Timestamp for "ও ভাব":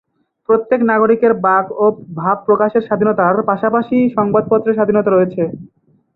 1.75-2.37